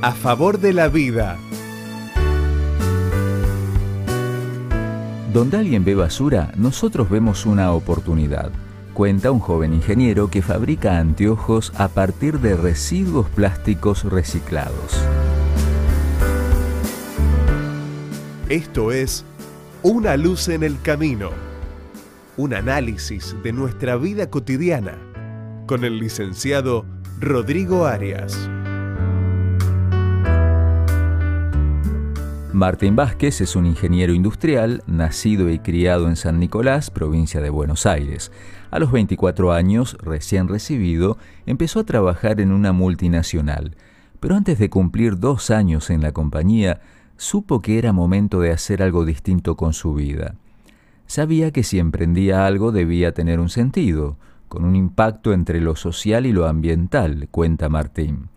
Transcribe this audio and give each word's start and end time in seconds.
a 0.00 0.12
favor 0.12 0.60
de 0.60 0.72
la 0.72 0.88
vida. 0.88 1.36
Donde 5.32 5.56
alguien 5.56 5.84
ve 5.84 5.94
basura, 5.94 6.52
nosotros 6.56 7.10
vemos 7.10 7.46
una 7.46 7.72
oportunidad. 7.72 8.50
Cuenta 8.94 9.30
un 9.30 9.40
joven 9.40 9.74
ingeniero 9.74 10.30
que 10.30 10.42
fabrica 10.42 10.98
anteojos 10.98 11.72
a 11.76 11.88
partir 11.88 12.40
de 12.40 12.56
residuos 12.56 13.28
plásticos 13.28 14.04
reciclados. 14.04 15.00
Esto 18.48 18.92
es 18.92 19.24
Una 19.82 20.16
luz 20.16 20.48
en 20.48 20.62
el 20.62 20.80
camino. 20.80 21.30
Un 22.36 22.54
análisis 22.54 23.36
de 23.42 23.52
nuestra 23.52 23.96
vida 23.96 24.30
cotidiana 24.30 24.98
con 25.66 25.84
el 25.84 25.98
licenciado 25.98 26.84
Rodrigo 27.20 27.86
Arias. 27.86 28.48
Martín 32.58 32.96
Vázquez 32.96 33.40
es 33.40 33.54
un 33.54 33.66
ingeniero 33.66 34.12
industrial, 34.12 34.82
nacido 34.88 35.48
y 35.48 35.60
criado 35.60 36.08
en 36.08 36.16
San 36.16 36.40
Nicolás, 36.40 36.90
provincia 36.90 37.40
de 37.40 37.50
Buenos 37.50 37.86
Aires. 37.86 38.32
A 38.72 38.80
los 38.80 38.90
24 38.90 39.52
años, 39.52 39.96
recién 40.00 40.48
recibido, 40.48 41.18
empezó 41.46 41.78
a 41.78 41.84
trabajar 41.84 42.40
en 42.40 42.50
una 42.50 42.72
multinacional. 42.72 43.76
Pero 44.18 44.34
antes 44.34 44.58
de 44.58 44.70
cumplir 44.70 45.20
dos 45.20 45.52
años 45.52 45.88
en 45.88 46.02
la 46.02 46.10
compañía, 46.10 46.80
supo 47.16 47.62
que 47.62 47.78
era 47.78 47.92
momento 47.92 48.40
de 48.40 48.50
hacer 48.50 48.82
algo 48.82 49.04
distinto 49.04 49.56
con 49.56 49.72
su 49.72 49.94
vida. 49.94 50.34
Sabía 51.06 51.52
que 51.52 51.62
si 51.62 51.78
emprendía 51.78 52.44
algo 52.44 52.72
debía 52.72 53.14
tener 53.14 53.38
un 53.38 53.50
sentido, 53.50 54.16
con 54.48 54.64
un 54.64 54.74
impacto 54.74 55.32
entre 55.32 55.60
lo 55.60 55.76
social 55.76 56.26
y 56.26 56.32
lo 56.32 56.48
ambiental, 56.48 57.28
cuenta 57.30 57.68
Martín. 57.68 58.30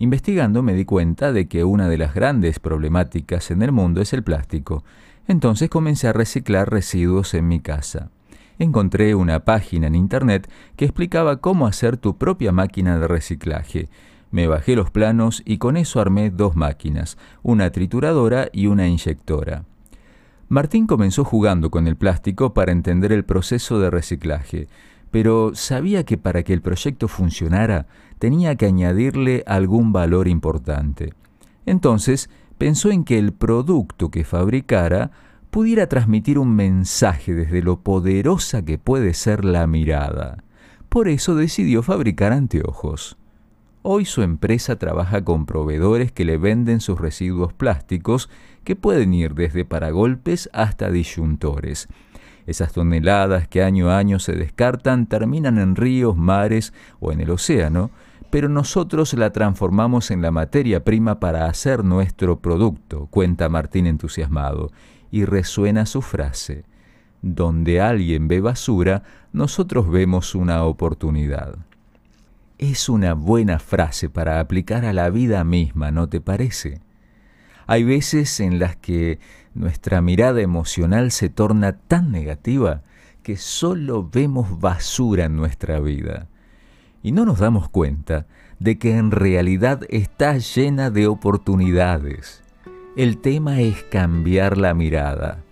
Investigando 0.00 0.62
me 0.62 0.74
di 0.74 0.84
cuenta 0.84 1.32
de 1.32 1.48
que 1.48 1.64
una 1.64 1.88
de 1.88 1.98
las 1.98 2.14
grandes 2.14 2.60
problemáticas 2.60 3.50
en 3.50 3.62
el 3.62 3.72
mundo 3.72 4.00
es 4.00 4.12
el 4.12 4.22
plástico. 4.22 4.84
Entonces 5.26 5.68
comencé 5.68 6.06
a 6.06 6.12
reciclar 6.12 6.70
residuos 6.70 7.34
en 7.34 7.48
mi 7.48 7.58
casa. 7.60 8.10
Encontré 8.60 9.14
una 9.14 9.40
página 9.40 9.88
en 9.88 9.96
internet 9.96 10.48
que 10.76 10.84
explicaba 10.84 11.38
cómo 11.38 11.66
hacer 11.66 11.96
tu 11.96 12.16
propia 12.16 12.52
máquina 12.52 12.98
de 12.98 13.08
reciclaje. 13.08 13.88
Me 14.30 14.46
bajé 14.46 14.76
los 14.76 14.90
planos 14.90 15.42
y 15.44 15.58
con 15.58 15.76
eso 15.76 16.00
armé 16.00 16.30
dos 16.30 16.54
máquinas, 16.54 17.18
una 17.42 17.70
trituradora 17.70 18.50
y 18.52 18.66
una 18.66 18.86
inyectora. 18.86 19.64
Martín 20.48 20.86
comenzó 20.86 21.24
jugando 21.24 21.70
con 21.70 21.86
el 21.86 21.96
plástico 21.96 22.54
para 22.54 22.72
entender 22.72 23.12
el 23.12 23.24
proceso 23.24 23.80
de 23.80 23.90
reciclaje 23.90 24.68
pero 25.10 25.54
sabía 25.54 26.04
que 26.04 26.18
para 26.18 26.42
que 26.42 26.52
el 26.52 26.62
proyecto 26.62 27.08
funcionara 27.08 27.86
tenía 28.18 28.56
que 28.56 28.66
añadirle 28.66 29.44
algún 29.46 29.92
valor 29.92 30.28
importante. 30.28 31.14
Entonces 31.66 32.30
pensó 32.58 32.90
en 32.90 33.04
que 33.04 33.18
el 33.18 33.32
producto 33.32 34.10
que 34.10 34.24
fabricara 34.24 35.10
pudiera 35.50 35.86
transmitir 35.86 36.38
un 36.38 36.54
mensaje 36.54 37.34
desde 37.34 37.62
lo 37.62 37.80
poderosa 37.80 38.64
que 38.64 38.78
puede 38.78 39.14
ser 39.14 39.44
la 39.44 39.66
mirada. 39.66 40.44
Por 40.88 41.08
eso 41.08 41.34
decidió 41.34 41.82
fabricar 41.82 42.32
anteojos. 42.32 43.16
Hoy 43.82 44.04
su 44.04 44.22
empresa 44.22 44.76
trabaja 44.76 45.24
con 45.24 45.46
proveedores 45.46 46.12
que 46.12 46.24
le 46.24 46.36
venden 46.36 46.80
sus 46.80 47.00
residuos 47.00 47.52
plásticos 47.52 48.28
que 48.64 48.76
pueden 48.76 49.14
ir 49.14 49.34
desde 49.34 49.64
paragolpes 49.64 50.50
hasta 50.52 50.90
disyuntores 50.90 51.88
esas 52.48 52.72
toneladas 52.72 53.46
que 53.46 53.62
año 53.62 53.90
a 53.90 53.98
año 53.98 54.18
se 54.18 54.32
descartan 54.32 55.06
terminan 55.06 55.58
en 55.58 55.76
ríos, 55.76 56.16
mares 56.16 56.72
o 56.98 57.12
en 57.12 57.20
el 57.20 57.30
océano, 57.30 57.90
pero 58.30 58.48
nosotros 58.48 59.12
la 59.12 59.30
transformamos 59.30 60.10
en 60.10 60.22
la 60.22 60.30
materia 60.30 60.82
prima 60.82 61.20
para 61.20 61.44
hacer 61.44 61.84
nuestro 61.84 62.40
producto, 62.40 63.06
cuenta 63.10 63.50
Martín 63.50 63.86
entusiasmado, 63.86 64.70
y 65.10 65.26
resuena 65.26 65.84
su 65.84 66.00
frase, 66.00 66.64
donde 67.20 67.82
alguien 67.82 68.28
ve 68.28 68.40
basura, 68.40 69.02
nosotros 69.32 69.90
vemos 69.90 70.34
una 70.34 70.64
oportunidad. 70.64 71.56
Es 72.56 72.88
una 72.88 73.12
buena 73.12 73.58
frase 73.58 74.08
para 74.08 74.40
aplicar 74.40 74.86
a 74.86 74.94
la 74.94 75.10
vida 75.10 75.44
misma, 75.44 75.90
¿no 75.90 76.08
te 76.08 76.22
parece? 76.22 76.80
Hay 77.70 77.84
veces 77.84 78.40
en 78.40 78.58
las 78.58 78.76
que 78.76 79.18
nuestra 79.52 80.00
mirada 80.00 80.40
emocional 80.40 81.12
se 81.12 81.28
torna 81.28 81.74
tan 81.74 82.10
negativa 82.10 82.80
que 83.22 83.36
solo 83.36 84.08
vemos 84.10 84.58
basura 84.58 85.26
en 85.26 85.36
nuestra 85.36 85.78
vida. 85.78 86.28
Y 87.02 87.12
no 87.12 87.26
nos 87.26 87.40
damos 87.40 87.68
cuenta 87.68 88.24
de 88.58 88.78
que 88.78 88.96
en 88.96 89.10
realidad 89.10 89.82
está 89.90 90.38
llena 90.38 90.88
de 90.88 91.08
oportunidades. 91.08 92.42
El 92.96 93.18
tema 93.18 93.60
es 93.60 93.82
cambiar 93.82 94.56
la 94.56 94.72
mirada. 94.72 95.44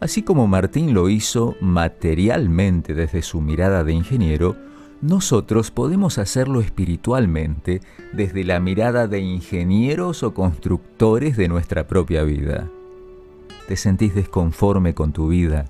Así 0.00 0.22
como 0.22 0.48
Martín 0.48 0.92
lo 0.92 1.08
hizo 1.08 1.54
materialmente 1.60 2.94
desde 2.94 3.22
su 3.22 3.40
mirada 3.40 3.84
de 3.84 3.92
ingeniero, 3.92 4.56
nosotros 5.00 5.70
podemos 5.70 6.18
hacerlo 6.18 6.60
espiritualmente 6.60 7.80
desde 8.12 8.44
la 8.44 8.60
mirada 8.60 9.06
de 9.06 9.20
ingenieros 9.20 10.22
o 10.22 10.34
constructores 10.34 11.36
de 11.36 11.48
nuestra 11.48 11.86
propia 11.86 12.24
vida. 12.24 12.68
¿Te 13.68 13.76
sentís 13.76 14.14
desconforme 14.14 14.94
con 14.94 15.12
tu 15.12 15.28
vida? 15.28 15.66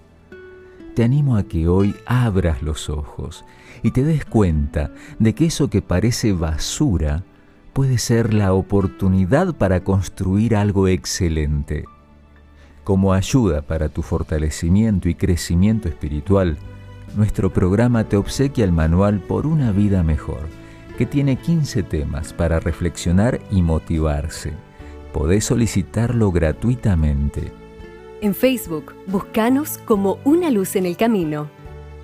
Te 0.95 1.03
animo 1.03 1.37
a 1.37 1.43
que 1.43 1.67
hoy 1.67 1.95
abras 2.07 2.63
los 2.63 2.89
ojos 2.89 3.45
y 3.83 3.91
te 3.91 4.05
des 4.05 4.25
cuenta 4.25 4.93
de 5.19 5.35
que 5.35 5.47
eso 5.47 5.69
que 5.69 5.83
parece 5.83 6.33
basura 6.33 7.25
puede 7.73 7.99
ser 7.99 8.33
la 8.33 8.53
oportunidad 8.53 9.55
para 9.57 9.83
construir 9.83 10.55
algo 10.55 10.87
excelente. 10.87 11.85
Como 12.85 13.13
ayuda 13.13 13.63
para 13.63 13.89
tu 13.89 14.03
fortalecimiento 14.03 15.09
y 15.09 15.15
crecimiento 15.15 15.89
espiritual, 15.89 16.59
nuestro 17.17 17.53
programa 17.53 18.05
te 18.05 18.17
obsequia 18.17 18.65
el 18.65 18.73
manual 18.73 19.21
Por 19.21 19.47
una 19.47 19.73
vida 19.73 20.03
mejor, 20.03 20.49
que 20.99 21.07
tiene 21.07 21.37
15 21.37 21.83
temas 21.83 22.33
para 22.33 22.61
reflexionar 22.61 23.41
y 23.51 23.61
motivarse. 23.63 24.53
Podés 25.13 25.45
solicitarlo 25.45 26.33
gratuitamente. 26.33 27.53
En 28.21 28.35
Facebook, 28.35 28.95
buscanos 29.07 29.79
como 29.79 30.19
Una 30.25 30.51
Luz 30.51 30.75
en 30.77 30.85
el 30.87 30.97
Camino 30.97 31.49